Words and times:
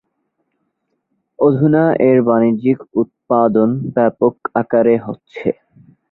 অধুনা 1.39 1.85
এর 2.07 2.17
বাণিজ্যিক 2.27 2.79
উৎপাদন 3.01 3.69
ব্যাপক 3.95 4.33
আকারে 4.55 4.95
হচ্ছে। 5.05 5.47